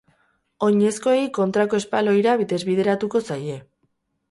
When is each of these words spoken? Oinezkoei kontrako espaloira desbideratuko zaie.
Oinezkoei 0.67 1.19
kontrako 1.35 1.79
espaloira 1.83 2.35
desbideratuko 2.55 3.25
zaie. 3.31 3.63